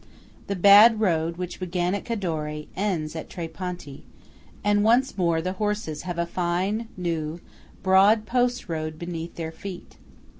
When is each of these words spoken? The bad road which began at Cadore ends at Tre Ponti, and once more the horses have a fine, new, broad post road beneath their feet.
The 0.47 0.55
bad 0.55 0.99
road 0.99 1.37
which 1.37 1.59
began 1.59 1.93
at 1.93 2.05
Cadore 2.05 2.65
ends 2.75 3.15
at 3.15 3.29
Tre 3.29 3.47
Ponti, 3.47 4.03
and 4.63 4.83
once 4.83 5.15
more 5.15 5.43
the 5.43 5.53
horses 5.53 6.01
have 6.09 6.17
a 6.17 6.25
fine, 6.25 6.87
new, 6.97 7.39
broad 7.83 8.25
post 8.25 8.67
road 8.67 8.97
beneath 8.97 9.35
their 9.35 9.51
feet. 9.51 9.97